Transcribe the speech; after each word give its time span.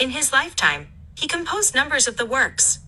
In 0.00 0.10
his 0.10 0.32
lifetime, 0.32 0.88
he 1.14 1.28
composed 1.28 1.74
numbers 1.74 2.08
of 2.08 2.16
the 2.16 2.24
works. 2.24 2.79